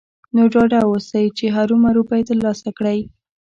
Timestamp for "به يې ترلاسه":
2.07-2.69